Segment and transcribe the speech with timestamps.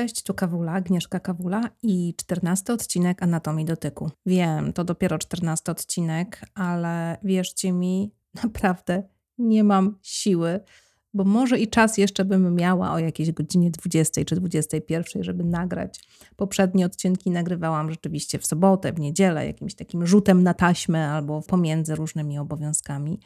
[0.00, 4.10] Cześć, tu Kawula, Agnieszka Kawula i czternasty odcinek Anatomii Dotyku.
[4.26, 8.14] Wiem, to dopiero czternasty odcinek, ale wierzcie mi,
[8.44, 9.02] naprawdę
[9.38, 10.60] nie mam siły,
[11.14, 16.08] bo może i czas jeszcze bym miała o jakiejś godzinie 20 czy 21, żeby nagrać.
[16.36, 21.94] Poprzednie odcinki nagrywałam rzeczywiście w sobotę, w niedzielę, jakimś takim rzutem na taśmę albo pomiędzy
[21.94, 23.20] różnymi obowiązkami.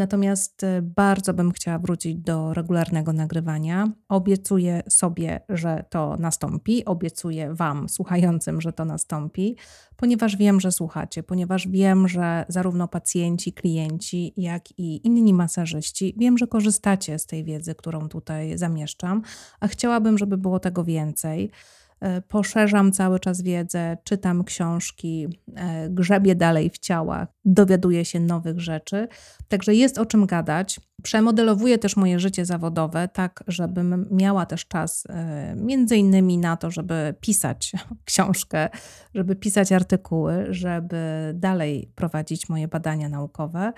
[0.00, 3.92] Natomiast y, bardzo bym chciała wrócić do regularnego nagrywania.
[4.08, 9.56] Obiecuję sobie, że to nastąpi, obiecuję Wam, słuchającym, że to nastąpi,
[9.96, 16.38] ponieważ wiem, że słuchacie, ponieważ wiem, że zarówno pacjenci, klienci, jak i inni masażyści, wiem,
[16.38, 19.22] że korzystacie z tej wiedzy, którą tutaj zamieszczam,
[19.60, 21.50] a chciałabym, żeby było tego więcej.
[22.00, 28.60] E, poszerzam cały czas wiedzę, czytam książki, e, grzebię dalej w ciałach, dowiaduję się nowych
[28.60, 29.08] rzeczy.
[29.48, 30.80] Także jest o czym gadać.
[31.02, 36.70] Przemodelowuję też moje życie zawodowe, tak żebym miała też czas e, między innymi na to,
[36.70, 37.72] żeby pisać
[38.04, 38.68] książkę,
[39.14, 43.72] żeby pisać artykuły, żeby dalej prowadzić moje badania naukowe.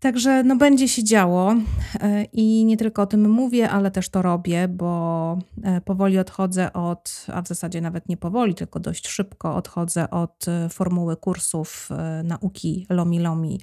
[0.00, 1.54] Także no będzie się działo
[2.00, 6.72] e, i nie tylko o tym mówię, ale też to robię, bo e, powoli odchodzę
[6.72, 11.88] od, a w zasadzie nawet nie powoli, tylko dość szybko odchodzę od e, formuły kursów
[12.24, 13.60] nauki Lomi Lomi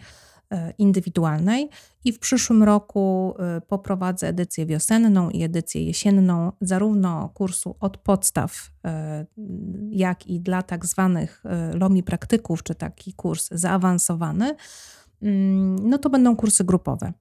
[0.77, 1.69] indywidualnej.
[2.05, 3.35] I w przyszłym roku
[3.67, 8.71] poprowadzę edycję wiosenną i edycję jesienną, zarówno kursu od podstaw,
[9.89, 14.55] jak i dla tak zwanych Lomi praktyków, czy taki kurs zaawansowany
[15.81, 17.13] no to będą kursy grupowe.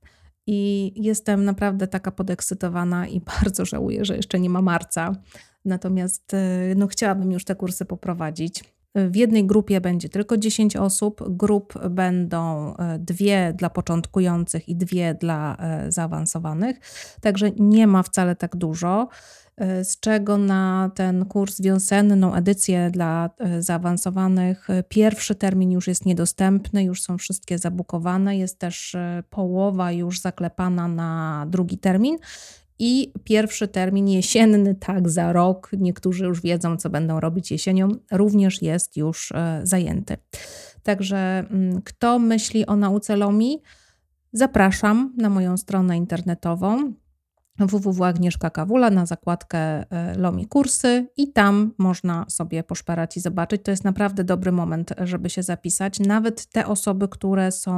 [0.47, 5.13] I jestem naprawdę taka podekscytowana i bardzo żałuję, że jeszcze nie ma marca.
[5.65, 8.65] Natomiast y, no, chciałabym już te kursy poprowadzić.
[8.97, 15.15] W jednej grupie będzie tylko 10 osób, grup będą y, dwie dla początkujących i dwie
[15.15, 16.77] dla y, zaawansowanych,
[17.21, 19.09] także nie ma wcale tak dużo.
[19.57, 25.89] E, z czego na ten kurs wiosenną edycję dla e, zaawansowanych e, pierwszy termin już
[25.89, 28.97] jest niedostępny, już są wszystkie zabukowane, jest też
[29.31, 32.19] połowa już zaklepana na drugi termin.
[32.79, 38.63] I pierwszy termin jesienny, tak, za rok, niektórzy już wiedzą, co będą robić jesienią, również
[38.63, 39.33] jest już
[39.63, 40.17] zajęty.
[40.83, 43.63] Także mm, kto myśli o nauce LOMI,
[44.33, 46.93] zapraszam na moją stronę internetową
[47.59, 53.63] www.agnieszka Kawula na zakładkę e, Lomi Kursy i tam można sobie poszperać i zobaczyć.
[53.63, 56.01] To jest naprawdę dobry moment, żeby się zapisać.
[56.01, 57.75] Nawet te osoby, które są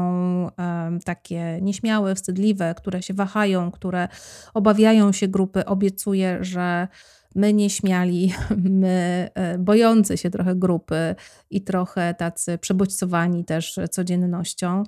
[1.04, 4.08] takie nieśmiałe, wstydliwe, które się wahają, które
[4.54, 6.88] obawiają się grupy, obiecuję, że
[7.36, 8.32] my nieśmiali,
[8.82, 11.14] my e, bojący się trochę grupy
[11.50, 14.82] i trochę tacy przebodźcowani też codziennością,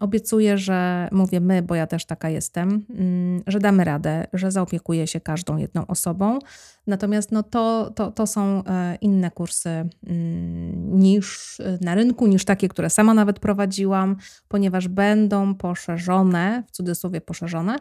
[0.00, 5.06] obiecuję, że mówię my, bo ja też taka jestem, mm, że damy radę, że zaopiekuję
[5.06, 6.38] się każdą jedną osobą.
[6.86, 12.44] Natomiast no to, to, to są e, inne kursy mm, niż e, na rynku, niż
[12.44, 14.16] takie, które sama nawet prowadziłam,
[14.48, 17.76] ponieważ będą poszerzone, w cudzysłowie poszerzone,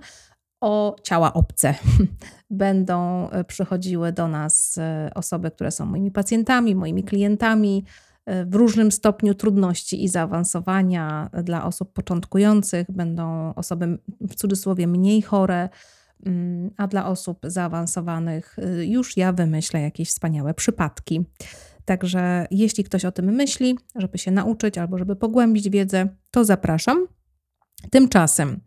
[0.62, 1.76] o ciała obce.
[2.50, 4.80] Będą e, przychodziły do nas
[5.16, 7.86] osoby, które są moimi pacjentami, moimi klientami,
[8.46, 12.92] w różnym stopniu trudności i zaawansowania dla osób początkujących.
[12.92, 15.70] Będą osoby w cudzysłowie mniej chore,
[16.26, 21.26] mm, a dla osób zaawansowanych y, już ja wymyślę jakieś wspaniałe przypadki.
[21.86, 27.08] Także jeśli ktoś o tym myśli, żeby się nauczyć albo żeby pogłębić wiedzę, to zapraszam.
[27.92, 28.60] Tymczasem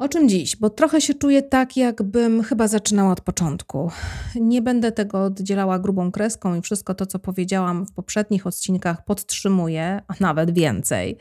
[0.00, 0.56] o czym dziś?
[0.56, 3.90] Bo trochę się czuję tak, jakbym chyba zaczynała od początku.
[4.34, 10.02] Nie będę tego oddzielała grubą kreską i wszystko to, co powiedziałam w poprzednich odcinkach, podtrzymuję,
[10.08, 11.18] a nawet więcej.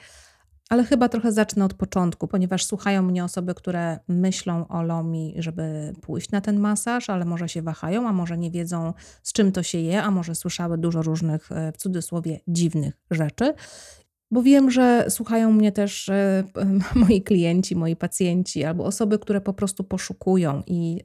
[0.70, 5.94] Ale chyba trochę zacznę od początku, ponieważ słuchają mnie osoby, które myślą o Lomi, żeby
[6.02, 9.64] pójść na ten masaż, ale może się wahają, a może nie wiedzą, z czym to
[9.64, 13.54] się je, a może słyszały dużo różnych, e, w cudzysłowie, dziwnych rzeczy
[14.32, 16.44] bo wiem, że słuchają mnie też e,
[16.96, 21.02] moi klienci, moi pacjenci albo osoby, które po prostu poszukują i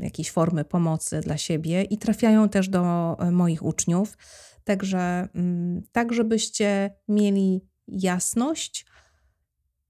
[0.00, 4.18] jakiejś formy pomocy dla siebie i trafiają też do e, moich uczniów.
[4.64, 8.86] Także, mm, tak, żebyście mieli jasność,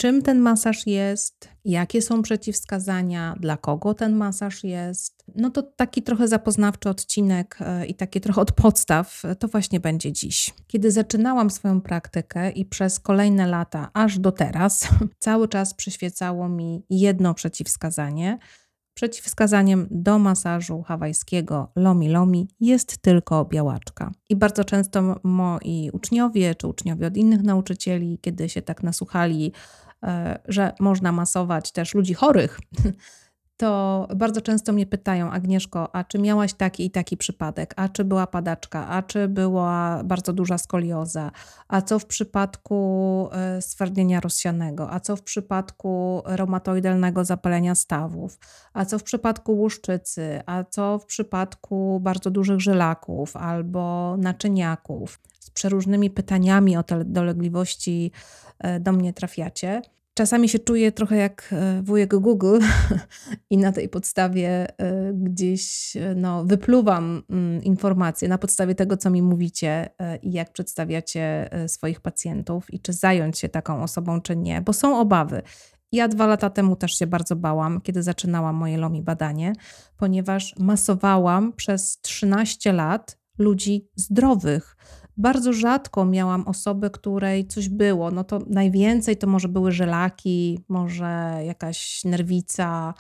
[0.00, 5.24] czym ten masaż jest, jakie są przeciwwskazania, dla kogo ten masaż jest.
[5.34, 10.12] No to taki trochę zapoznawczy odcinek e, i takie trochę od podstaw to właśnie będzie
[10.12, 10.54] dziś.
[10.66, 14.88] Kiedy zaczynałam swoją praktykę i przez kolejne lata, aż do teraz,
[15.18, 18.38] cały czas przyświecało mi jedno przeciwwskazanie.
[18.94, 24.12] Przeciwwskazaniem do masażu hawajskiego Lomi Lomi jest tylko białaczka.
[24.28, 29.52] I bardzo często moi uczniowie czy uczniowie od innych nauczycieli, kiedy się tak nasłuchali
[29.89, 29.89] E,
[30.48, 32.60] że można masować też ludzi chorych,
[33.60, 38.04] to bardzo często mnie pytają, Agnieszko, a czy miałaś taki i taki przypadek, a czy
[38.04, 41.30] była padaczka, a czy była bardzo duża skolioza,
[41.68, 48.38] a co w przypadku e, stwardnienia rozsianego, a co w przypadku reumatoidalnego zapalenia stawów,
[48.72, 55.20] a co w przypadku łuszczycy, a co w przypadku bardzo dużych żylaków albo naczyniaków.
[55.40, 58.12] Z przeróżnymi pytaniami o te dolegliwości
[58.58, 59.82] e, do mnie trafiacie.
[60.14, 62.58] Czasami się czuję trochę jak e, wujek Google
[63.50, 69.10] i na tej podstawie e, gdzieś e, no, wypluwam mm, informacje na podstawie tego, co
[69.10, 69.90] mi mówicie
[70.22, 75.00] i jak przedstawiacie swoich pacjentów i czy zająć się taką osobą, czy nie, bo są
[75.00, 75.42] obawy.
[75.92, 79.52] Ja dwa lata temu też się bardzo bałam, kiedy zaczynałam moje LOMI badanie,
[79.96, 84.76] ponieważ masowałam przez 13 lat ludzi zdrowych
[85.20, 88.10] bardzo rzadko miałam osobę, której coś było.
[88.10, 92.94] No to najwięcej to może były żelaki, może jakaś nerwica,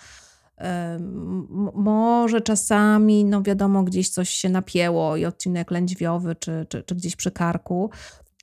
[1.74, 7.16] może czasami, no wiadomo, gdzieś coś się napięło i odcinek lędźwiowy, czy, czy, czy gdzieś
[7.16, 7.90] przy karku,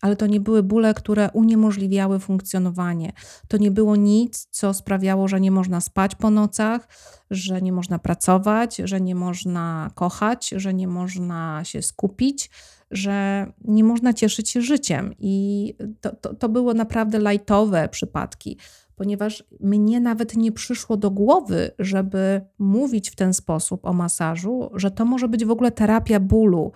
[0.01, 3.13] ale to nie były bóle, które uniemożliwiały funkcjonowanie.
[3.47, 6.87] To nie było nic, co sprawiało, że nie można spać po nocach,
[7.31, 12.49] że nie można pracować, że nie można kochać, że nie można się skupić
[12.91, 15.13] że nie można cieszyć się życiem.
[15.19, 18.57] I to, to, to było naprawdę lajtowe przypadki,
[18.95, 24.91] ponieważ mnie nawet nie przyszło do głowy, żeby mówić w ten sposób o masażu, że
[24.91, 26.71] to może być w ogóle terapia bólu,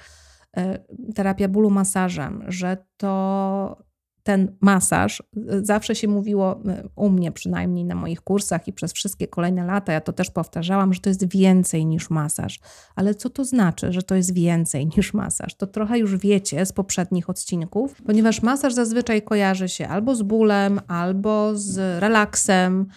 [0.57, 0.79] e,
[1.15, 3.90] terapia bólu masażem, że to
[4.23, 8.93] ten masaż, y, zawsze się mówiło y, u mnie przynajmniej na moich kursach i przez
[8.93, 12.59] wszystkie kolejne lata, ja to też powtarzałam, że to jest więcej niż masaż.
[12.95, 15.55] Ale co to znaczy, że to jest więcej niż masaż?
[15.55, 20.81] To trochę już wiecie z poprzednich odcinków, ponieważ masaż zazwyczaj kojarzy się albo z bólem,
[20.87, 22.87] albo z relaksem,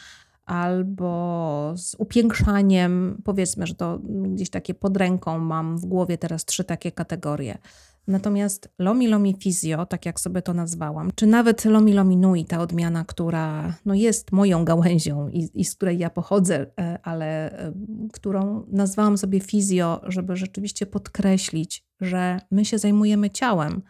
[0.47, 3.23] albo z upiększaniem.
[3.25, 7.59] Powiedzmy, że to gdzieś takie pod ręką mam w głowie teraz trzy takie kategorie.
[8.07, 12.61] Natomiast Lomi Lomi Fizio, tak jak sobie to nazwałam, czy nawet Lomi Lomi Nui, ta
[12.61, 17.73] odmiana, która no jest moją gałęzią i, i z której ja pochodzę, e, ale e,
[18.13, 23.83] którą nazwałam sobie Fizjo, żeby rzeczywiście podkreślić, że my się zajmujemy ciałem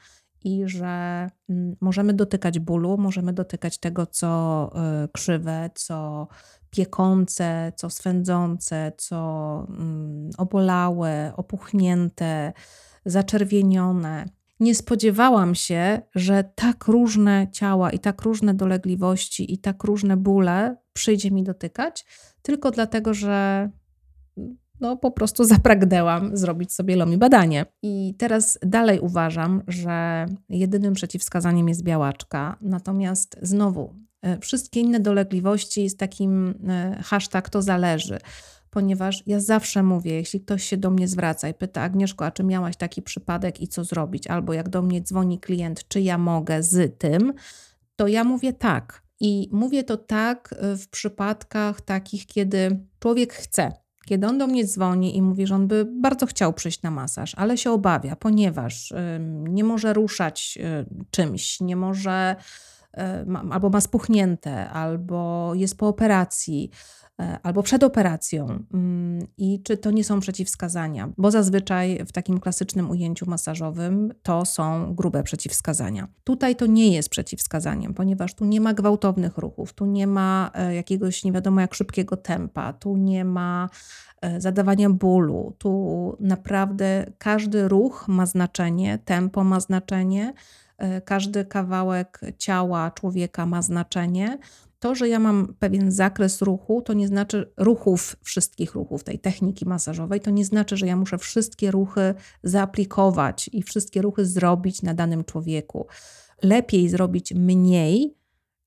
[0.44, 6.28] i że mm, możemy dotykać bólu, możemy dotykać tego, co e, krzywe, co
[6.70, 12.52] piekące, co swędzące, co mm, obolałe, opuchnięte
[13.04, 14.28] zaczerwienione.
[14.60, 20.76] Nie spodziewałam się, że tak różne ciała i tak różne dolegliwości i tak różne bóle
[20.92, 22.04] przyjdzie mi dotykać,
[22.42, 23.70] tylko dlatego, że
[24.80, 27.66] no, po prostu zapragnęłam zrobić sobie lomi badanie.
[27.82, 32.56] I teraz dalej uważam, że jedynym przeciwwskazaniem jest białaczka.
[32.60, 38.18] Natomiast znowu, e, wszystkie inne dolegliwości z takim e, hashtag to zależy
[38.74, 42.44] ponieważ ja zawsze mówię, jeśli ktoś się do mnie zwraca i pyta, Agnieszko, a czy
[42.44, 44.26] miałaś taki przypadek i co zrobić?
[44.26, 47.32] Albo jak do mnie dzwoni klient, czy ja mogę z tym,
[47.96, 49.02] to ja mówię tak.
[49.20, 53.72] I mówię to tak y, w przypadkach takich, kiedy człowiek chce.
[54.06, 57.34] Kiedy on do mnie dzwoni i mówi, że on by bardzo chciał przyjść na masaż,
[57.34, 58.92] ale się obawia, ponieważ
[59.48, 62.36] nie może ruszać y, czymś, nie może,
[62.98, 63.00] y,
[63.52, 66.70] albo ma spuchnięte, albo jest po operacji,
[67.42, 68.64] albo przed operacją.
[68.74, 74.44] Mm, i czy to nie są przeciwwskazania, bo zazwyczaj w takim klasycznym ujęciu masażowym to
[74.44, 76.08] są grube przeciwwskazania.
[76.24, 80.74] Tutaj to nie jest przeciwwskazaniem, ponieważ tu nie ma gwałtownych ruchów, tu nie ma e,
[80.74, 83.68] jakiegoś nie wiadomo jak szybkiego tempa, tu nie ma
[84.20, 90.32] e, zadawania bólu, tu naprawdę każdy ruch ma znaczenie, tempo ma znaczenie
[91.04, 94.38] każdy kawałek ciała człowieka ma znaczenie
[94.84, 99.66] to, że ja mam pewien zakres ruchu, to nie znaczy ruchów, wszystkich ruchów tej techniki
[99.66, 104.94] masażowej, to nie znaczy, że ja muszę wszystkie ruchy zaaplikować i wszystkie ruchy zrobić na
[104.94, 105.86] danym człowieku.
[106.42, 108.14] Lepiej zrobić mniej,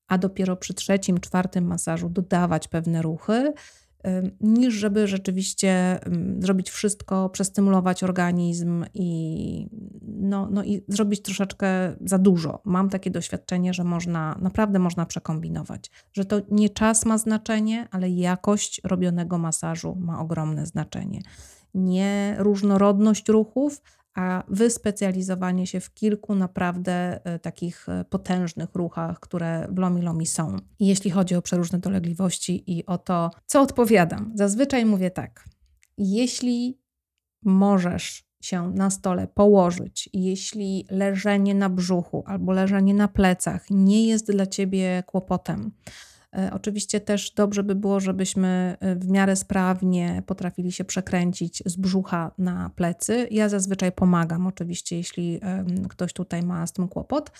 [0.08, 3.52] a dopiero przy trzecim, czwartym masażu dodawać pewne ruchy,
[4.40, 6.00] niż żeby rzeczywiście
[6.38, 9.68] zrobić wszystko, przestymulować organizm i,
[10.28, 12.60] no, no i zrobić troszeczkę za dużo.
[12.64, 18.10] Mam takie doświadczenie, że można, naprawdę można przekombinować, że to nie czas ma znaczenie, ale
[18.10, 21.20] jakość robionego masażu ma ogromne znaczenie.
[21.74, 23.82] Nie różnorodność ruchów,
[24.14, 30.26] a wyspecjalizowanie się w kilku naprawdę e, takich e, potężnych ruchach, które w Lomi Lomi
[30.26, 30.56] są.
[30.80, 35.44] Jeśli chodzi o przeróżne dolegliwości i o to, co odpowiadam, zazwyczaj mówię tak.
[35.98, 36.80] Jeśli
[37.42, 44.32] możesz się na stole położyć, jeśli leżenie na brzuchu albo leżenie na plecach nie jest
[44.32, 45.70] dla ciebie kłopotem,
[46.52, 52.30] oczywiście też dobrze by było, żebyśmy e, w miarę sprawnie potrafili się przekręcić z brzucha
[52.38, 53.28] na plecy.
[53.30, 55.40] Ja zazwyczaj pomagam, oczywiście, jeśli
[55.88, 57.30] ktoś tutaj ma z tym kłopot.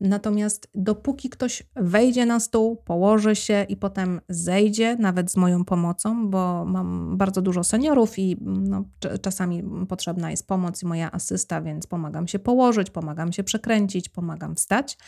[0.00, 6.30] Natomiast dopóki ktoś wejdzie na stół, położy się i potem zejdzie, nawet z moją pomocą,
[6.30, 8.84] bo mam bardzo dużo seniorów i no,
[9.22, 14.54] czasami potrzebna jest pomoc i moja asysta, więc pomagam się położyć, pomagam się przekręcić, pomagam
[14.54, 14.98] wstać.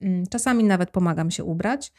[0.00, 1.92] Mm, czasami nawet pomagam się ubrać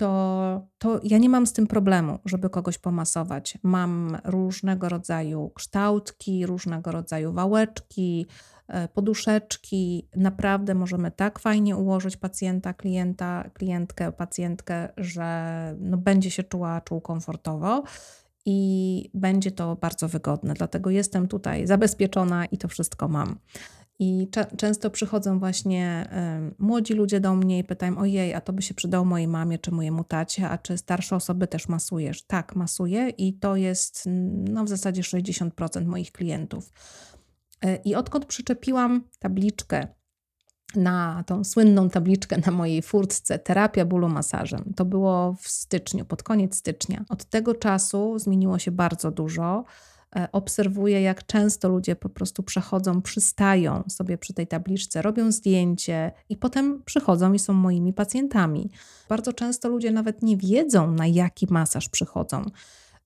[0.00, 3.58] to, to ja nie mam z tym problemu, żeby kogoś pomasować.
[3.62, 8.26] Mam różnego rodzaju kształtki, różnego rodzaju wałeczki,
[8.68, 10.08] e, poduszeczki.
[10.16, 17.00] Naprawdę możemy tak fajnie ułożyć pacjenta, klienta, klientkę, pacjentkę, że no będzie się czuła, czuł
[17.00, 17.82] komfortowo
[18.46, 20.54] i będzie to bardzo wygodne.
[20.54, 23.38] Dlatego jestem tutaj zabezpieczona i to wszystko mam.
[24.02, 26.08] I często przychodzą właśnie
[26.50, 29.58] y, młodzi ludzie do mnie i pytają: Ojej, a to by się przydało mojej mamie
[29.58, 32.22] czy mojemu tacie, a czy starsze osoby też masujesz?
[32.22, 34.08] Tak, masuję i to jest
[34.50, 36.72] no, w zasadzie 60% moich klientów.
[37.64, 39.88] Y, I odkąd przyczepiłam tabliczkę
[40.76, 44.72] na tą słynną tabliczkę na mojej furtce terapia bólu masażem.
[44.76, 47.04] To było w styczniu, pod koniec stycznia.
[47.08, 49.64] Od tego czasu zmieniło się bardzo dużo.
[50.16, 56.12] E, obserwuję, jak często ludzie po prostu przechodzą, przystają sobie przy tej tabliczce, robią zdjęcie
[56.28, 58.70] i potem przychodzą i są moimi pacjentami.
[59.08, 62.44] Bardzo często ludzie nawet nie wiedzą, na jaki masaż przychodzą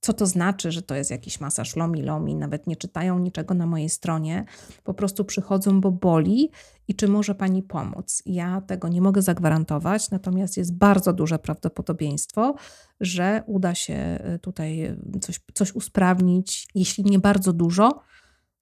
[0.04, 3.66] co to znaczy, że to jest jakiś masaż lomi lomi, nawet nie czytają niczego na
[3.66, 4.44] mojej stronie,
[4.84, 6.50] po prostu przychodzą, bo boli
[6.88, 8.23] i czy może pani pomóc.
[8.26, 12.54] Ja tego nie mogę zagwarantować, natomiast jest bardzo duże prawdopodobieństwo,
[13.00, 14.84] że uda się y, tutaj
[15.16, 18.00] y, coś, coś usprawnić, jeśli nie bardzo dużo,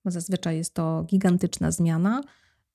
[0.05, 2.23] bo zazwyczaj jest to gigantyczna zmiana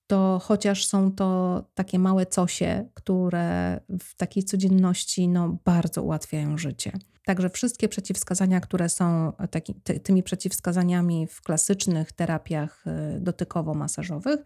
[0.06, 6.92] to chociaż są to takie małe cosie, które w takiej codzienności no, bardzo ułatwiają życie.
[7.28, 12.84] Także wszystkie przeciwwskazania, które są taki, ty, tymi przeciwwskazaniami w klasycznych terapiach
[13.16, 14.36] y, dotykowo-masażowych,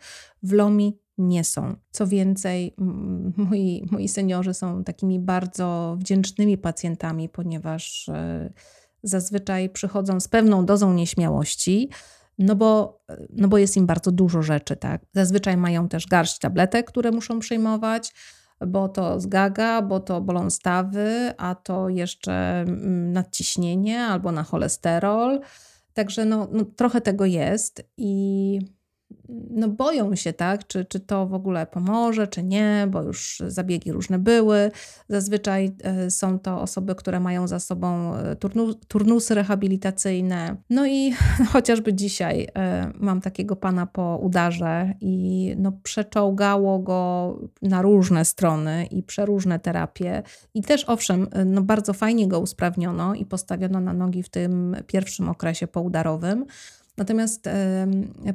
[0.43, 1.77] w LOMI nie są.
[1.91, 2.75] Co więcej,
[3.37, 8.12] moi, moi seniorzy są takimi bardzo wdzięcznymi pacjentami, ponieważ y,
[9.03, 11.91] zazwyczaj przychodzą z pewną dozą nieśmiałości,
[12.39, 15.03] no bo, no bo jest im bardzo dużo rzeczy, tak?
[15.12, 18.15] Zazwyczaj mają też garść tabletek, które muszą przyjmować,
[18.66, 25.40] bo to zgaga, bo to bolą stawy, a to jeszcze mm, nadciśnienie albo na cholesterol.
[25.95, 28.61] Także no, no trochę tego jest i
[29.50, 33.92] no boją się, tak, czy, czy to w ogóle pomoże, czy nie, bo już zabiegi
[33.92, 34.71] różne były.
[35.09, 40.57] Zazwyczaj e, są to osoby, które mają za sobą e, turnu, turnusy rehabilitacyjne.
[40.71, 41.12] No i
[41.52, 48.87] chociażby dzisiaj e, mam takiego pana po udarze i no przeczołgało go na różne strony
[48.90, 50.23] i przeróżne terapie.
[50.54, 55.28] I też owszem, no bardzo fajnie go usprawniono i postawiono na nogi w tym pierwszym
[55.28, 56.47] okresie poudarowym.
[56.96, 57.49] Natomiast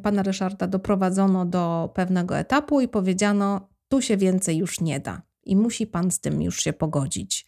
[0.04, 5.56] pana Ryszarda doprowadzono do pewnego etapu i powiedziano: Tu się więcej już nie da i
[5.56, 7.46] musi pan z tym już się pogodzić.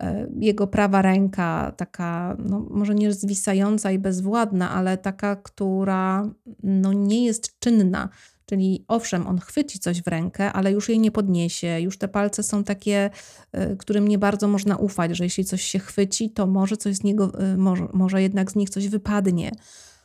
[0.00, 6.30] E, jego prawa ręka, taka, no, może nie zwisająca i bezwładna, ale taka, która
[6.62, 8.08] no, nie jest czynna.
[8.46, 11.80] Czyli owszem, on chwyci coś w rękę, ale już jej nie podniesie.
[11.80, 13.10] Już te palce są takie,
[13.52, 17.04] e, którym nie bardzo można ufać, że jeśli coś się chwyci, to może coś z
[17.04, 19.52] niego, e, może, może jednak z nich coś wypadnie.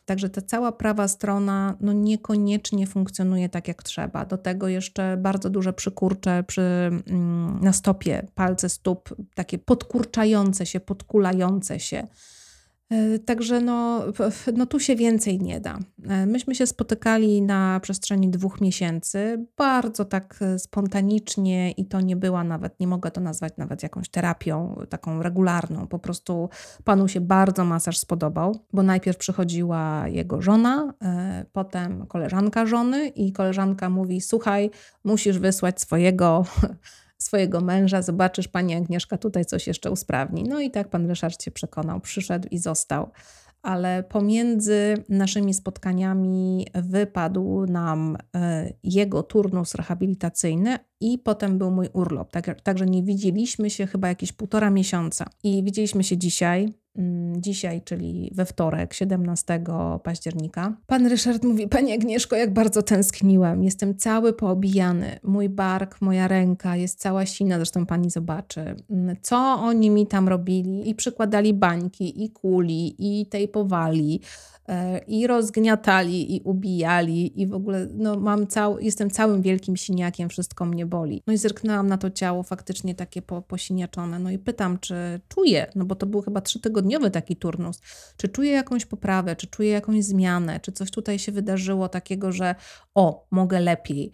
[0.08, 4.26] Także ta cała prawa strona no niekoniecznie funkcjonuje tak jak trzeba.
[4.26, 10.80] Do tego jeszcze bardzo duże przykurcze przy, mm, na stopie, palce stóp, takie podkurczające się,
[10.80, 12.08] podkulające się.
[12.90, 14.04] E, także no,
[14.54, 15.80] no tu się więcej nie da.
[16.08, 22.16] E, myśmy się spotykali na przestrzeni dwóch miesięcy, bardzo tak e, spontanicznie i to nie
[22.16, 25.88] była nawet, nie mogę to nazwać nawet jakąś terapią taką regularną.
[25.88, 26.50] Po prostu
[26.84, 30.94] panu się bardzo masaż spodobał, bo najpierw przychodziła jego żona,
[31.54, 34.70] potem koleżanka żony i koleżanka mówi: Słuchaj,
[35.04, 36.46] musisz wysłać swojego
[37.18, 40.44] swojego męża, zobaczysz pani Agnieszka tutaj coś jeszcze usprawni.
[40.44, 43.12] No i tak pan Ryszard się przekonał, przyszedł i został.
[43.62, 52.32] Ale pomiędzy naszymi spotkaniami wypadł nam e, jego turnus rehabilitacyjny i potem był mój urlop.
[52.32, 55.26] Tak, także nie widzieliśmy się chyba jakieś półtora miesiąca.
[55.44, 56.74] I widzieliśmy się dzisiaj.
[56.98, 59.64] Mm, dzisiaj, czyli we wtorek, 17
[60.04, 60.78] października.
[60.88, 63.64] Pan Ryszard mówi: Pani Agnieszko, jak bardzo tęskniłem.
[63.64, 65.20] Jestem cały poobijany.
[65.24, 68.76] Mój bark, moja ręka jest cała sina, zresztą pani zobaczy.
[68.90, 70.90] Mm, co oni mi tam robili?
[70.90, 74.22] I przykładali bańki, i kuli, i tejpowali
[74.57, 74.57] E,
[75.08, 80.66] i rozgniatali, i ubijali, i w ogóle no, mam cał, jestem całym wielkim siniakiem, wszystko
[80.66, 81.24] mnie boli.
[81.28, 84.96] No i zerknęłam na to ciało faktycznie takie po, posiniaczone, no i pytam, czy
[85.28, 87.82] czuję, no bo to był chyba trzytygodniowy taki turnus,
[88.18, 92.56] czy czuję jakąś poprawę, czy czuję jakąś zmianę, czy coś tutaj się wydarzyło takiego, że
[92.96, 94.12] o, mogę lepiej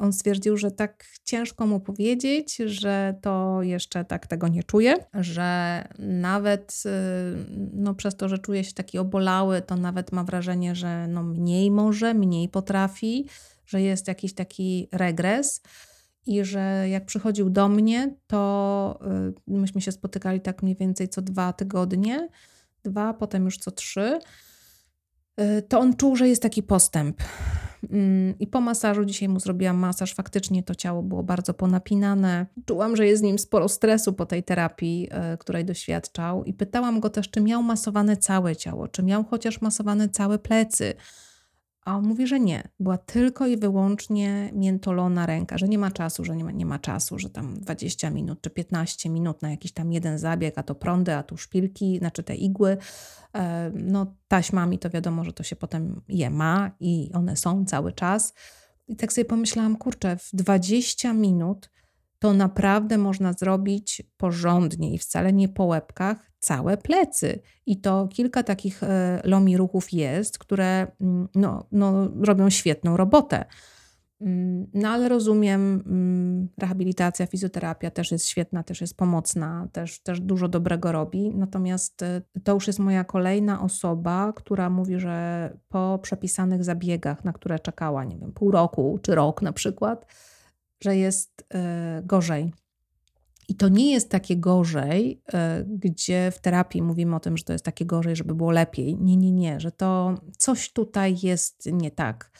[0.00, 5.88] on stwierdził, że tak ciężko mu powiedzieć, że to jeszcze tak tego nie czuje, że
[5.98, 6.90] nawet y,
[7.72, 11.70] no, przez to, że czuje się taki obolały, to nawet ma wrażenie, że no, mniej
[11.70, 13.26] może, mniej potrafi,
[13.66, 15.62] że jest jakiś taki regres.
[16.26, 19.00] I że jak przychodził do mnie, to
[19.48, 22.28] y, myśmy się spotykali tak mniej więcej co dwa tygodnie,
[22.84, 24.18] dwa, potem już co trzy,
[25.40, 27.22] y, to on czuł, że jest taki postęp,
[28.38, 30.14] I po masażu dzisiaj mu zrobiłam masaż.
[30.14, 32.46] Faktycznie to ciało było bardzo ponapinane.
[32.66, 36.44] Czułam, że jest z nim sporo stresu po tej terapii, e, której doświadczał.
[36.44, 40.94] I pytałam go też, czy miał masowane całe ciało, czy miał chociaż masowane całe plecy.
[41.84, 42.68] A on mówi, że nie.
[42.80, 46.78] Była tylko i wyłącznie miętolona ręka, że nie ma czasu, że nie ma, nie ma
[46.78, 50.74] czasu, że tam 20 minut czy 15 minut na jakiś tam jeden zabieg, a to
[50.74, 52.76] prądy, a tu szpilki, znaczy te igły.
[53.34, 57.92] E, no taśmami to wiadomo, że to się potem je ma i one są cały
[57.92, 58.34] czas.
[58.88, 61.70] I tak sobie pomyślałam, kurczę, w 20 minut
[62.22, 67.40] to naprawdę można zrobić porządnie i wcale nie po łebkach całe plecy.
[67.66, 73.44] I to kilka takich e, lomi ruchów jest, które mm, no, no, robią świetną robotę.
[74.20, 80.20] Mm, no ale rozumiem, mm, rehabilitacja, fizjoterapia też jest świetna, też jest pomocna, też, też
[80.20, 81.30] dużo dobrego robi.
[81.34, 87.32] Natomiast e, to już jest moja kolejna osoba, która mówi, że po przepisanych zabiegach, na
[87.32, 90.06] które czekała, nie wiem, pół roku czy rok na przykład,
[90.82, 92.52] że jest e, gorzej.
[93.48, 97.52] I to nie jest takie gorzej, e, gdzie w terapii mówimy o tym, że to
[97.52, 98.96] jest takie gorzej, żeby było lepiej.
[98.96, 102.30] Nie, nie, nie, że to coś tutaj jest nie tak.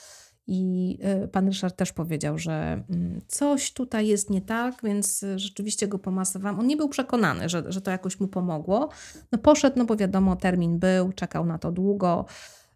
[0.47, 5.89] I e, pan Ryszard też powiedział, że mm, coś tutaj jest nie tak, więc rzeczywiście
[5.89, 6.61] go pomasowałam.
[6.61, 8.89] On nie był przekonany, że, że to jakoś mu pomogło.
[9.33, 12.25] No poszedł, no bo wiadomo, termin był, czekał na to długo.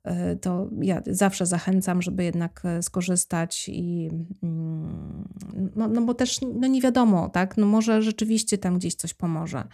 [0.06, 4.10] E, to ja zawsze zachęcam, żeby jednak e, skorzystać i
[4.42, 5.28] mm,
[5.76, 7.56] no, no bo też no nie wiadomo, tak?
[7.56, 9.64] No może rzeczywiście tam gdzieś coś pomoże.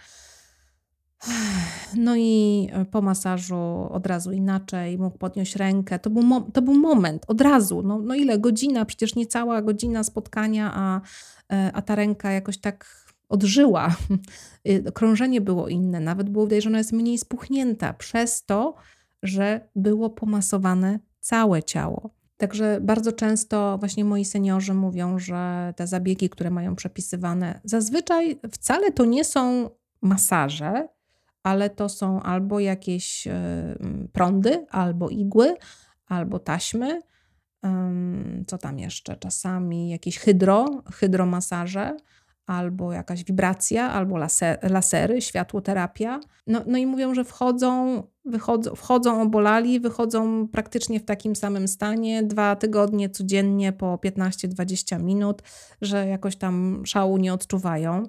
[1.95, 5.99] No i e, po masażu od razu inaczej, mógł podnieść rękę.
[5.99, 7.81] To był, to był moment, od razu.
[7.81, 8.39] No, no ile?
[8.39, 11.01] Godzina, przecież nie cała godzina spotkania, a,
[11.73, 13.95] a ta ręka jakoś tak odżyła.
[14.93, 18.75] Krążenie było inne, nawet było widać, że ona jest mniej spuchnięta przez to,
[19.23, 22.09] że było pomasowane całe ciało.
[22.37, 28.91] Także bardzo często właśnie moi seniorzy mówią, że te zabiegi, które mają przepisywane, zazwyczaj wcale
[28.91, 29.69] to nie są
[30.01, 30.87] masaże,
[31.43, 33.27] ale to są albo jakieś
[34.11, 35.55] prądy, albo igły,
[36.07, 37.01] albo taśmy.
[38.47, 39.15] Co tam jeszcze?
[39.15, 41.97] Czasami jakieś hydro, hydromasaże
[42.45, 46.19] albo jakaś wibracja, albo laser, lasery, światłoterapia.
[46.47, 52.23] No, no i mówią, że wchodzą, wychodzą, wchodzą obolali, wychodzą praktycznie w takim samym stanie,
[52.23, 55.41] dwa tygodnie codziennie po 15-20 minut,
[55.81, 58.07] że jakoś tam szału nie odczuwają.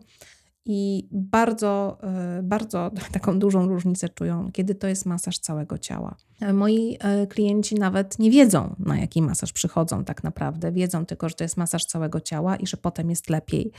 [0.66, 6.16] I bardzo, e, bardzo taką dużą różnicę czują, kiedy to jest masaż całego ciała.
[6.40, 10.72] E, moi e, klienci nawet nie wiedzą, na jaki masaż przychodzą tak naprawdę.
[10.72, 13.72] Wiedzą tylko, że to jest masaż całego ciała i że potem jest lepiej.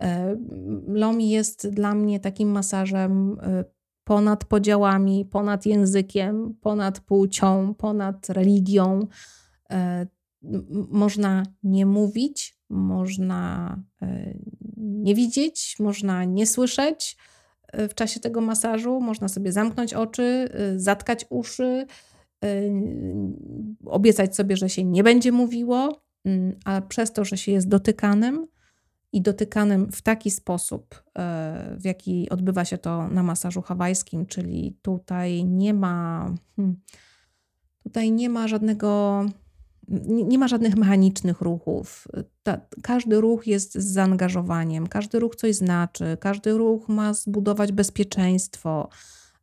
[0.00, 0.36] E,
[0.86, 3.64] Lomi jest dla mnie takim masażem e,
[4.04, 9.06] ponad podziałami, ponad językiem, ponad płcią, ponad religią.
[9.70, 10.06] E,
[10.90, 13.76] można nie mówić, można
[14.76, 17.16] nie widzieć, można nie słyszeć
[17.72, 21.86] w czasie tego masażu, można sobie zamknąć oczy, zatkać uszy,
[23.86, 28.46] obiecać sobie, że się nie będzie mówiło, mm, a przez to, że się jest dotykanym,
[29.12, 34.78] i dotykanym w taki sposób, e, w jaki odbywa się to na masażu hawajskim, czyli
[34.82, 36.76] tutaj nie ma, hmm,
[37.82, 39.24] tutaj nie ma żadnego,
[39.88, 42.08] nie, nie ma żadnych mechanicznych ruchów.
[42.42, 48.88] Ta, każdy ruch jest z zaangażowaniem, każdy ruch coś znaczy, każdy ruch ma zbudować bezpieczeństwo,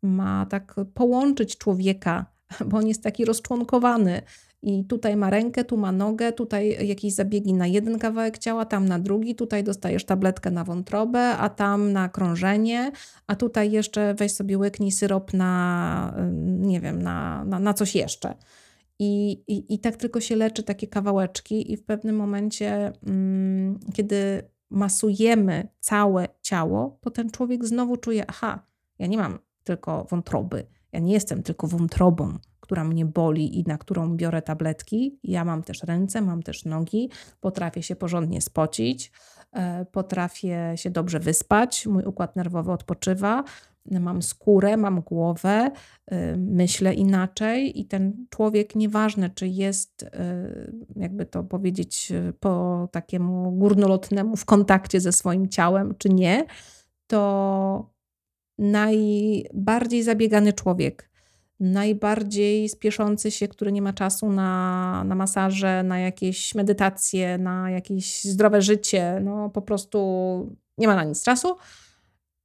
[0.01, 2.25] ma tak połączyć człowieka,
[2.65, 4.21] bo on jest taki rozczłonkowany
[4.65, 8.86] i tutaj ma rękę, tu ma nogę, tutaj jakieś zabiegi na jeden kawałek ciała, tam
[8.86, 12.91] na drugi, tutaj dostajesz tabletkę na wątrobę, a tam na krążenie,
[13.28, 16.13] a tutaj jeszcze weź sobie łyknij syrop na,
[16.45, 18.36] nie wiem, na, na, na coś jeszcze.
[18.99, 24.43] I, i, I tak tylko się leczy takie kawałeczki, i w pewnym momencie, mm, kiedy
[24.69, 28.65] masujemy całe ciało, to ten człowiek znowu czuje: aha,
[28.99, 33.78] ja nie mam tylko wątroby, ja nie jestem tylko wątrobą, która mnie boli i na
[33.78, 35.19] którą biorę tabletki.
[35.23, 37.10] Ja mam też ręce, mam też nogi,
[37.41, 39.12] potrafię się porządnie spocić,
[39.54, 43.43] e, potrafię się dobrze wyspać, mój układ nerwowy odpoczywa,
[43.91, 45.71] mam skórę, mam głowę,
[46.12, 50.08] y, myślę inaczej i ten człowiek, nieważne czy jest, y,
[50.95, 56.45] jakby to powiedzieć, po takiemu górnolotnemu w kontakcie ze swoim ciałem, czy nie,
[57.08, 57.95] to
[58.58, 61.10] najbardziej zabiegany człowiek,
[61.60, 68.24] najbardziej spieszący się, który nie ma czasu na, na masaże, na jakieś medytacje, na jakieś
[68.24, 70.00] zdrowe życie, no po prostu
[70.78, 71.58] nie ma na nic czasu,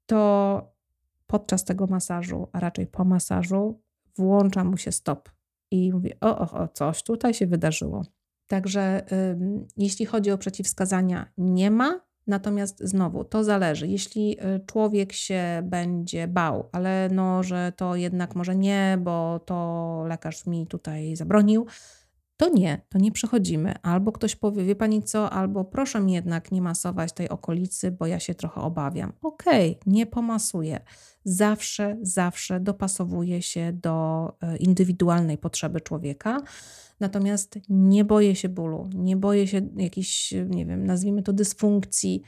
[0.07, 0.73] to
[1.27, 3.81] podczas tego masażu, a raczej po masażu,
[4.17, 5.31] włącza mu się stop
[5.71, 8.03] i mówi: O, o, o coś tutaj się wydarzyło.
[8.47, 9.07] Także
[9.77, 12.01] jeśli chodzi o przeciwwskazania, nie ma.
[12.31, 13.89] Natomiast znowu to zależy.
[13.89, 20.05] Jeśli y, człowiek się będzie bał, ale no, że to jednak może nie, bo to
[20.09, 21.67] lekarz mi tutaj zabronił,
[22.41, 23.75] to nie, to nie przechodzimy.
[23.83, 28.07] Albo ktoś powie, wie pani co, albo proszę mi jednak nie masować tej okolicy, bo
[28.07, 29.13] ja się trochę obawiam.
[29.23, 30.81] Okej, okay, nie pomasuję.
[31.25, 36.43] Zawsze, zawsze dopasowuje się do e, indywidualnej potrzeby człowieka.
[37.01, 42.23] Natomiast nie boję się bólu, nie boję się jakiejś, nie wiem, nazwijmy to dysfunkcji.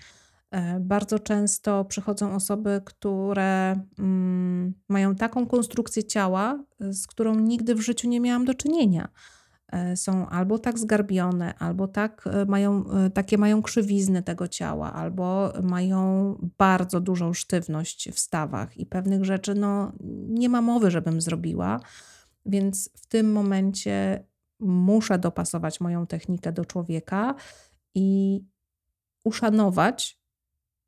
[0.51, 7.81] E, bardzo często przychodzą osoby, które mm, mają taką konstrukcję ciała, z którą nigdy w
[7.81, 9.09] życiu nie miałam do czynienia.
[9.73, 14.93] E, są albo tak zgarbione, albo tak e, mają, e, takie mają krzywizny tego ciała,
[14.93, 19.93] albo mają bardzo dużą sztywność w stawach i pewnych rzeczy no,
[20.29, 21.81] nie ma mowy, żebym zrobiła.
[22.47, 24.25] Więc w tym momencie
[24.61, 27.35] muszę dopasować moją technikę do człowieka
[27.95, 28.41] i
[29.25, 30.21] uszanować,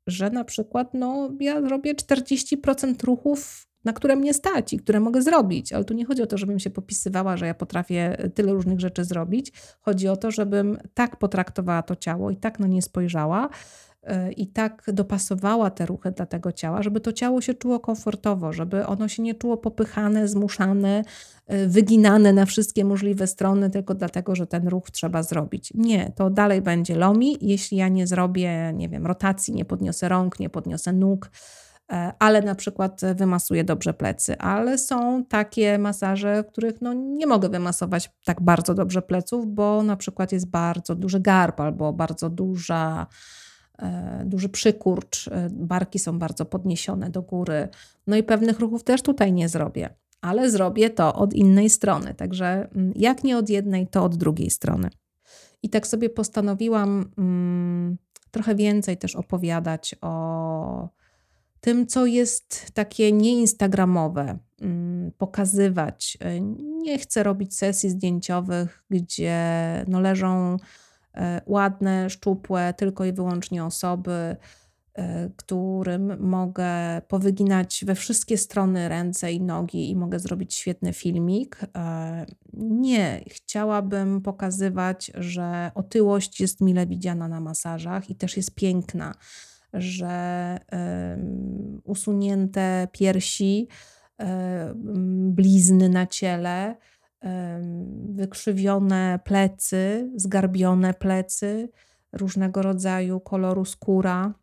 [0.07, 5.21] że na przykład no, ja robię 40% ruchów na które mnie stać i które mogę
[5.21, 5.73] zrobić.
[5.73, 9.03] Ale tu nie chodzi o to, żebym się popisywała, że ja potrafię tyle różnych rzeczy
[9.03, 9.51] zrobić.
[9.81, 13.49] Chodzi o to, żebym tak potraktowała to ciało i tak na nie spojrzała
[14.03, 18.53] e, i tak dopasowała te ruchy dla tego ciała, żeby to ciało się czuło komfortowo,
[18.53, 21.03] żeby ono się nie czuło popychane, zmuszane,
[21.47, 25.71] e, wyginane na wszystkie możliwe strony tylko dlatego, że ten ruch trzeba zrobić.
[25.75, 30.39] Nie, to dalej będzie lomi, jeśli ja nie zrobię, nie wiem, rotacji, nie podniosę rąk,
[30.39, 31.29] nie podniosę nóg,
[32.19, 34.37] ale na przykład wymasuję dobrze plecy.
[34.37, 39.97] Ale są takie masaże, których no nie mogę wymasować tak bardzo dobrze pleców, bo na
[39.97, 43.07] przykład jest bardzo duży garb albo bardzo duża,
[43.79, 47.67] e, duży przykurcz, e, barki są bardzo podniesione do góry.
[48.07, 49.89] No i pewnych ruchów też tutaj nie zrobię,
[50.21, 52.13] ale zrobię to od innej strony.
[52.13, 54.89] Także mm, jak nie od jednej, to od drugiej strony.
[55.63, 57.97] I tak sobie postanowiłam mm,
[58.31, 60.89] trochę więcej też opowiadać o
[61.65, 66.17] tym, co jest takie nieinstagramowe, mm, pokazywać.
[66.21, 69.39] E, nie chcę robić sesji zdjęciowych, gdzie
[69.87, 70.57] no leżą
[71.13, 74.35] e, ładne, szczupłe, tylko i wyłącznie osoby,
[74.93, 81.59] e, którym mogę powyginać we wszystkie strony ręce i nogi i mogę zrobić świetny filmik.
[82.53, 89.15] Nie, chciałabym pokazywać, że otyłość jest mile widziana na masażach i też jest piękna
[89.77, 90.57] że
[91.83, 93.67] usunięte piersi,
[95.25, 96.75] blizny na ciele,
[98.09, 101.69] wykrzywione plecy, zgarbione plecy,
[102.13, 104.33] różnego rodzaju koloru skóra,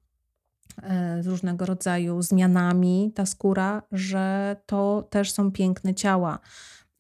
[0.83, 6.39] e, z różnego rodzaju zmianami ta skóra, że to też są piękne ciała.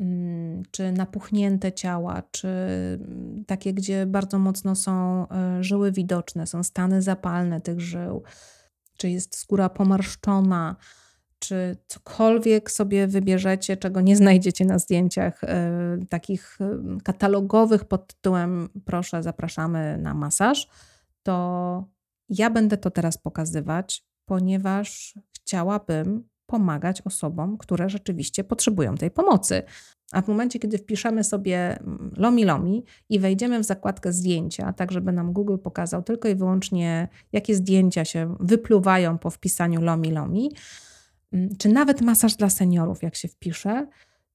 [0.02, 6.62] Mm, czy napuchnięte ciała, czy mm, takie, gdzie bardzo mocno są e, żyły widoczne, są
[6.62, 8.22] stany zapalne tych żył,
[8.96, 10.76] czy jest skóra pomarszczona,
[11.38, 15.70] czy cokolwiek sobie wybierzecie, czego nie znajdziecie na zdjęciach e,
[16.08, 20.68] takich e, katalogowych pod tytułem proszę, zapraszamy na masaż,
[21.22, 21.84] to
[22.28, 29.62] ja będę to teraz pokazywać, ponieważ chciałabym pomagać osobom, które rzeczywiście potrzebują tej pomocy.
[30.12, 34.92] A w momencie, kiedy wpiszemy sobie mm, Lomi Lomi i wejdziemy w zakładkę zdjęcia, tak
[34.92, 40.52] żeby nam Google pokazał tylko i wyłącznie, jakie zdjęcia się wypluwają po wpisaniu Lomi Lomi,
[41.32, 43.86] mm, czy nawet masaż dla seniorów, jak się wpisze,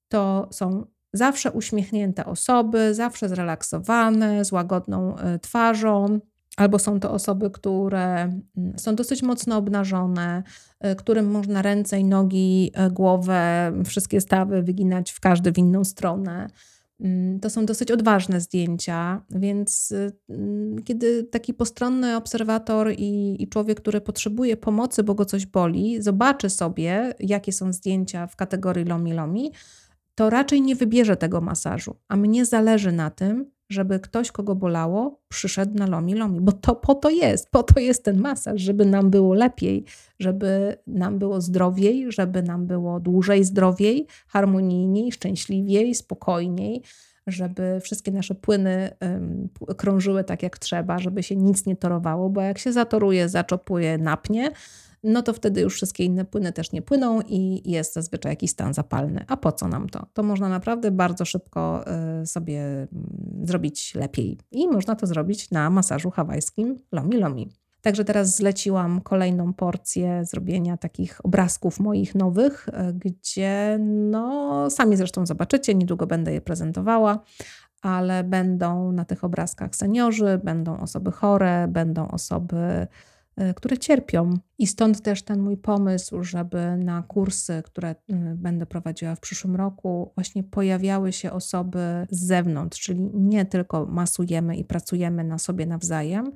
[0.08, 6.20] to są Zawsze uśmiechnięte osoby, zawsze zrelaksowane, z łagodną e, twarzą,
[6.58, 8.42] albo są to osoby, które mm,
[8.76, 10.42] są dosyć mocno obnażone,
[10.80, 15.84] e, którym można ręce i nogi, e, głowę, wszystkie stawy wyginać w każdy w inną
[15.84, 16.48] stronę.
[17.00, 19.94] Mm, to są dosyć odważne zdjęcia, więc
[20.28, 26.02] mm, kiedy taki postronny obserwator i, i, człowiek, który potrzebuje pomocy, bo go coś boli,
[26.02, 29.52] zobaczy sobie, jakie są zdjęcia w kategorii lomi-lomi,
[30.14, 31.96] to raczej nie wybierze tego masażu.
[32.08, 36.74] A mnie zależy na tym, żeby ktoś, kogo bolało, przyszedł na lomi lomi, bo to
[36.74, 39.84] po to jest, po to jest ten masaż, żeby nam było lepiej,
[40.18, 46.82] żeby nam było zdrowiej, żeby nam było dłużej zdrowiej, harmonijniej, szczęśliwiej, spokojniej,
[47.26, 52.40] żeby wszystkie nasze płyny um, krążyły tak jak trzeba, żeby się nic nie torowało, bo
[52.40, 54.50] jak się zatoruje, zaczopuje, napnie,
[55.02, 58.74] no to wtedy już wszystkie inne płyny też nie płyną i jest zazwyczaj jakiś stan
[58.74, 59.24] zapalny.
[59.28, 60.06] A po co nam to?
[60.12, 61.84] To można naprawdę bardzo szybko
[62.22, 62.88] y, sobie mm,
[63.42, 64.38] zrobić lepiej.
[64.50, 67.48] I można to zrobić na masażu hawajskim Lomi Lomi.
[67.82, 75.26] Także teraz zleciłam kolejną porcję zrobienia takich obrazków moich nowych, y, gdzie no sami zresztą
[75.26, 77.20] zobaczycie, niedługo będę je prezentowała,
[77.82, 82.86] ale będą na tych obrazkach seniorzy, będą osoby chore, będą osoby
[83.56, 84.38] które cierpią.
[84.58, 87.96] I stąd też ten mój pomysł, żeby na kursy, które e,
[88.34, 94.56] będę prowadziła w przyszłym roku, właśnie pojawiały się osoby z zewnątrz, czyli nie tylko masujemy
[94.56, 96.32] i pracujemy na sobie nawzajem,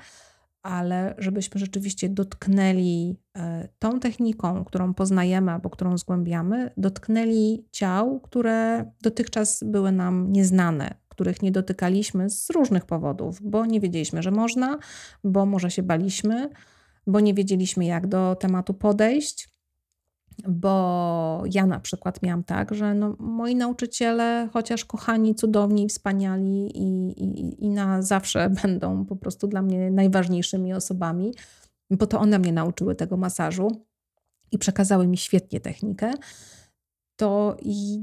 [0.63, 8.85] ale żebyśmy rzeczywiście dotknęli e, tą techniką, którą poznajemy albo którą zgłębiamy, dotknęli ciał, które
[9.03, 14.79] dotychczas były nam nieznane, których nie dotykaliśmy z różnych powodów, bo nie wiedzieliśmy, że można,
[15.25, 16.51] bo może się baliśmy
[17.07, 19.53] bo nie wiedzieliśmy, jak do tematu podejść.
[20.49, 27.11] Bo ja na przykład miałam tak, że no, moi nauczyciele, chociaż kochani, cudowni, wspaniali i,
[27.25, 31.35] i, i na zawsze będą po prostu dla mnie najważniejszymi osobami,
[31.91, 33.85] bo to one mnie nauczyły tego masażu
[34.53, 36.13] i przekazały mi świetnie technikę
[37.23, 37.57] to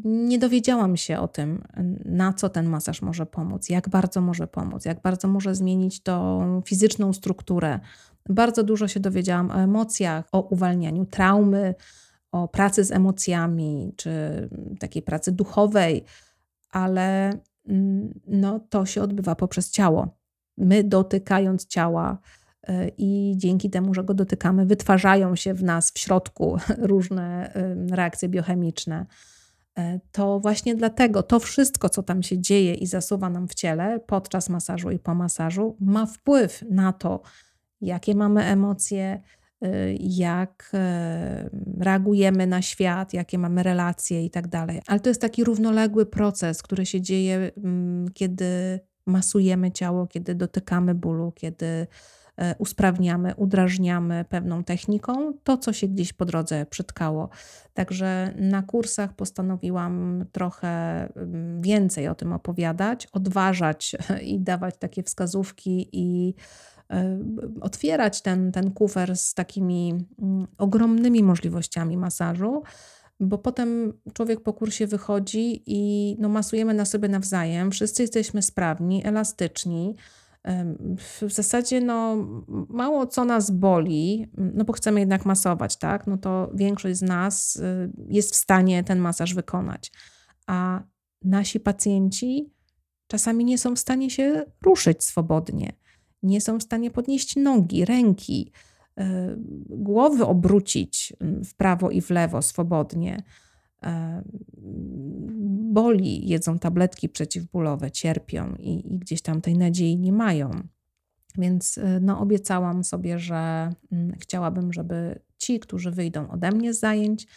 [0.04, 1.64] nie dowiedziałam się o tym,
[2.06, 6.62] na co ten masaż może pomóc, jak bardzo może pomóc, jak bardzo może zmienić tą
[6.66, 7.80] fizyczną strukturę.
[8.30, 11.76] Bardzo dużo się dowiedziałam o emocjach, o uwalnianiu traumy,
[12.32, 14.12] o pracy z emocjami, czy
[14.80, 16.04] takiej pracy duchowej,
[16.70, 17.30] ale
[17.68, 20.18] mm, no, to się odbywa poprzez ciało.
[20.58, 22.20] My dotykając ciała,
[22.98, 27.54] i dzięki temu, że go dotykamy, wytwarzają się w nas w środku różne
[27.92, 29.06] reakcje biochemiczne.
[29.78, 34.00] E, to właśnie dlatego to wszystko, co tam się dzieje i zasuwa nam w ciele
[34.00, 37.22] podczas masażu i po masażu, ma wpływ na to,
[37.82, 39.22] jakie mamy emocje,
[39.66, 44.82] y, jak e, reagujemy na świat, jakie mamy relacje i tak dalej.
[44.88, 50.96] Ale to jest taki równoległy proces, który się dzieje, mm, kiedy masujemy ciało, kiedy dotykamy
[50.96, 51.88] bólu, kiedy
[52.40, 57.30] E, usprawniamy, udrażniamy pewną techniką, to co się gdzieś po drodze przytkało.
[57.74, 60.68] Także na kursach postanowiłam trochę
[61.16, 66.36] mm, więcej o tym opowiadać, odważać i dawać takie wskazówki i
[67.62, 72.64] otwierać ten, ten kufer z takimi mm, ogromnymi możliwościami masażu
[73.20, 79.06] bo potem człowiek po kursie wychodzi i no, masujemy na sobie nawzajem, wszyscy jesteśmy sprawni,
[79.06, 79.96] elastyczni,
[80.98, 82.16] w zasadzie no,
[82.70, 86.08] mało co nas boli, no bo chcemy jednak masować, tak?
[86.08, 89.92] No to większość z nas y, jest w stanie ten masaż wykonać.
[90.48, 90.84] A
[91.24, 92.54] nasi pacjenci
[93.08, 95.74] czasami nie są w stanie się ruszyć swobodnie,
[96.24, 98.52] nie są w stanie podnieść nogi, ręki,
[99.00, 99.04] y,
[99.70, 103.24] głowy obrócić mm, w prawo i w lewo swobodnie
[105.74, 110.52] boli, jedzą tabletki przeciwbólowe, cierpią i, i gdzieś tam tej nadziei nie mają.
[111.38, 116.80] Więc e, no, obiecałam sobie, że mm, chciałabym, żeby ci, którzy wyjdą ode mnie z
[116.80, 117.28] zajęć,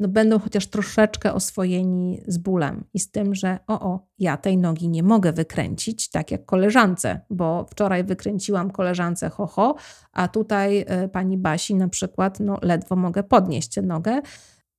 [0.00, 4.58] no, będą chociaż troszeczkę oswojeni z bólem i z tym, że o, o, ja tej
[4.58, 9.74] nogi nie mogę wykręcić tak jak koleżance, bo wczoraj wykręciłam koleżance ho, ho
[10.12, 14.20] a tutaj y, pani Basi na przykład, no ledwo mogę podnieść tę nogę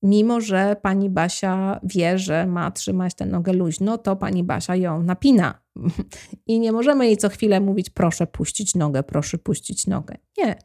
[0.03, 5.03] mimo że pani Basia wie, że ma trzymać tę nogę luźno, to pani Basia ją
[5.03, 5.61] napina.
[6.47, 10.17] I nie możemy jej co chwilę mówić, proszę puścić nogę, proszę puścić nogę.
[10.37, 10.55] Nie.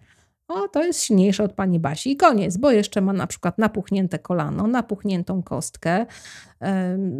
[0.48, 4.18] O, to jest silniejsze od pani Basi i koniec, bo jeszcze ma na przykład napuchnięte
[4.18, 6.06] kolano, napuchniętą kostkę,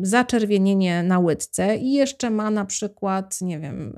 [0.03, 3.97] zaczerwienienie na łydce i jeszcze ma na przykład, nie wiem,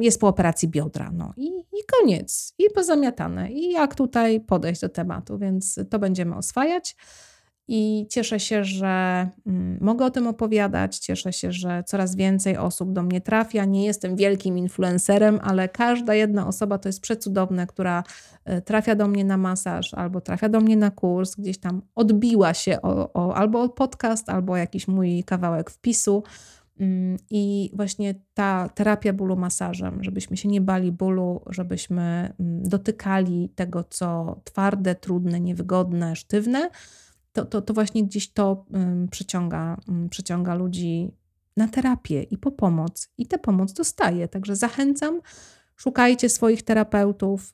[0.00, 1.10] jest po operacji biodra.
[1.14, 3.52] No i, i koniec, i pozamiatane.
[3.52, 6.96] I jak tutaj podejść do tematu, więc to będziemy oswajać.
[7.72, 10.98] I cieszę się, że mm, mogę o tym opowiadać.
[10.98, 13.64] Cieszę się, że coraz więcej osób do mnie trafia.
[13.64, 18.02] Nie jestem wielkim influencerem, ale każda jedna osoba to jest przecudowne, która
[18.44, 22.54] e, trafia do mnie na masaż albo trafia do mnie na kurs, gdzieś tam odbiła
[22.54, 26.22] się o, o, albo podcast, albo jakiś mój kawałek wpisu.
[26.80, 32.02] Mm, I właśnie ta terapia bólu masażem, żebyśmy się nie bali bólu, żebyśmy
[32.40, 36.70] mm, dotykali tego, co twarde, trudne, niewygodne, sztywne,
[37.32, 38.64] to, to, to właśnie gdzieś to
[39.10, 39.76] przyciąga,
[40.10, 41.10] przyciąga ludzi
[41.56, 43.08] na terapię i po pomoc.
[43.18, 44.28] I tę pomoc dostaję.
[44.28, 45.20] Także zachęcam,
[45.76, 47.52] szukajcie swoich terapeutów.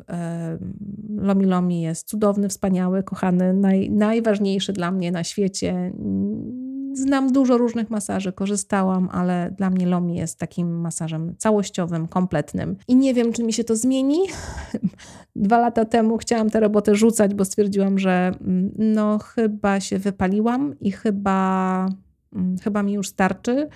[1.09, 5.93] Lomi Lomi jest cudowny, wspaniały, kochany, naj, najważniejszy dla mnie na świecie
[6.97, 12.77] Znam dużo różnych masaży, korzystałam, ale dla mnie Lomi jest takim masażem całościowym, kompletnym.
[12.89, 14.19] I nie wiem, czy mi się to zmieni.
[15.37, 20.75] Dwa lata temu chciałam tę robotę rzucać, bo stwierdziłam, że mm, no chyba się wypaliłam
[20.81, 21.89] i chyba,
[22.33, 23.69] mm, chyba mi już starczy.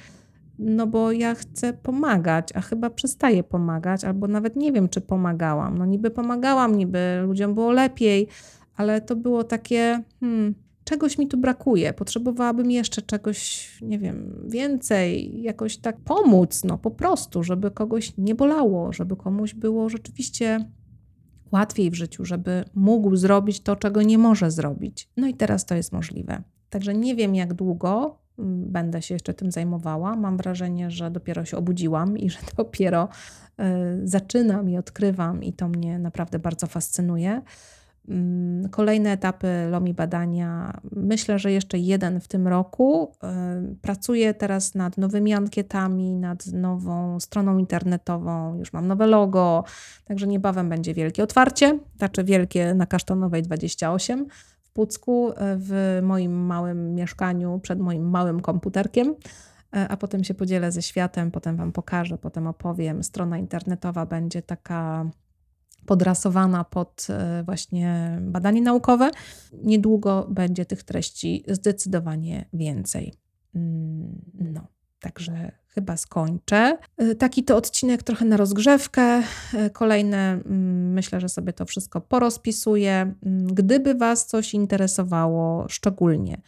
[0.59, 5.79] No bo ja chcę pomagać, a chyba przestaję pomagać, albo nawet nie wiem, czy pomagałam.
[5.79, 8.29] No niby pomagałam, niby ludziom było lepiej,
[8.77, 10.55] ale to było takie, hmm,
[10.91, 16.91] czegoś mi tu brakuje, potrzebowałabym jeszcze czegoś, nie wiem, więcej, jakoś tak pomóc, no po
[16.91, 20.71] prostu, żeby kogoś nie bolało, żeby komuś było rzeczywiście
[21.53, 25.09] łatwiej w życiu, żeby mógł zrobić to, czego nie może zrobić.
[25.17, 26.43] No i teraz to jest możliwe.
[26.71, 30.17] Także nie wiem, jak długo mm, będę się jeszcze tym zajmowała.
[30.17, 33.09] Mam wrażenie, że dopiero się obudziłam i że dopiero
[33.61, 33.65] y,
[34.05, 37.43] zaczynam i odkrywam, i to mnie naprawdę bardzo fascynuje.
[38.09, 43.13] Mm, kolejne etapy LOMI badania, myślę, że jeszcze jeden w tym roku.
[43.83, 49.65] Pracuję teraz nad nowymi ankietami, nad nową stroną internetową, już mam nowe logo,
[50.05, 54.27] także niebawem będzie wielkie otwarcie, znaczy wielkie na Kasztanowej 28
[54.63, 59.15] w Pucku, w moim małym mieszkaniu przed moim małym komputerkiem
[59.77, 63.03] e, a potem się podzielę ze światem, potem Wam pokażę, potem opowiem.
[63.03, 65.11] Strona internetowa będzie taka
[65.87, 69.11] podrasowana pod e, właśnie badanie naukowe.
[69.53, 73.15] Niedługo będzie tych treści zdecydowanie więcej.
[73.55, 74.67] Mm, no,
[75.01, 76.79] także chyba skończę.
[76.97, 79.23] E, taki to odcinek trochę na rozgrzewkę.
[79.55, 83.15] E, kolejne, mm, myślę, że sobie to wszystko porozpisuję.
[83.27, 86.43] Mm, gdyby Was coś interesowało szczególnie,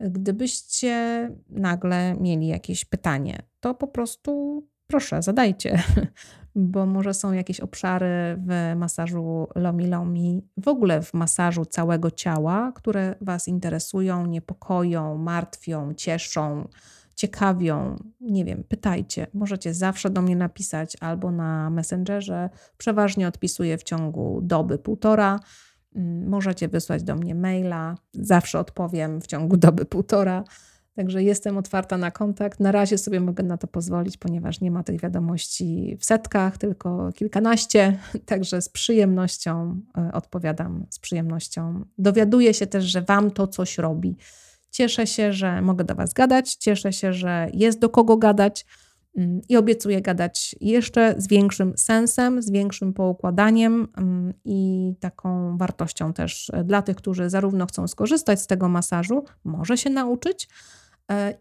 [0.00, 5.82] gdybyście nagle mieli jakieś pytanie, to po prostu proszę, zadajcie.
[6.54, 12.72] bo może są jakieś obszary w masażu Lomi Lomi, w ogóle w masażu całego ciała,
[12.74, 16.68] które Was interesują, niepokoją, martwią, cieszą,
[17.14, 17.96] ciekawią.
[18.20, 19.26] Nie wiem, pytajcie.
[19.34, 22.50] Możecie zawsze do mnie napisać albo na Messengerze.
[22.78, 25.40] Przeważnie odpisuję w ciągu doby, półtora.
[25.96, 27.94] Mm, możecie wysłać do mnie maila.
[28.12, 30.44] Zawsze odpowiem w ciągu doby, półtora.
[30.94, 32.60] Także jestem otwarta na kontakt.
[32.60, 37.12] Na razie sobie mogę na to pozwolić, ponieważ nie ma tych wiadomości w setkach, tylko
[37.12, 37.98] kilkanaście.
[38.26, 41.84] Także z przyjemnością e, odpowiadam, z przyjemnością.
[41.98, 44.16] Dowiaduję się też, że Wam to coś robi.
[44.70, 48.66] Cieszę się, że mogę do Was gadać, cieszę się, że jest do kogo gadać
[49.16, 56.12] mm, i obiecuję gadać jeszcze z większym sensem, z większym poukładaniem mm, i taką wartością
[56.12, 60.48] też dla tych, którzy zarówno chcą skorzystać z tego masażu, może się nauczyć,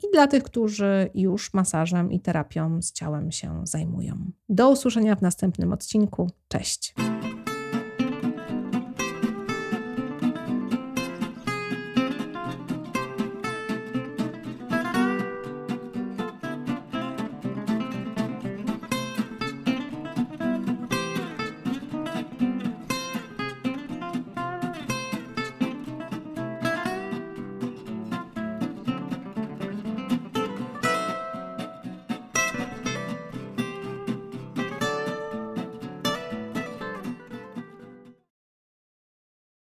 [0.03, 4.31] i dla tych, którzy już masażem i terapią z ciałem się zajmują.
[4.49, 6.29] Do usłyszenia w następnym odcinku.
[6.47, 6.93] Cześć!